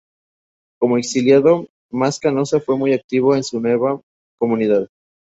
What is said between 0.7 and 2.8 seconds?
Como exiliado, Mas Canosa fue